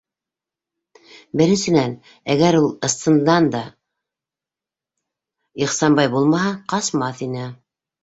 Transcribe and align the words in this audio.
Беренсенән, 1.41 1.93
әгәр 2.37 2.57
ул 2.61 2.67
ысындан 2.89 3.51
да 3.59 3.63
Ихсанбай 5.69 6.15
булмаһа, 6.19 6.53
ҡасмаҫ 6.75 7.27
ине. 7.33 7.51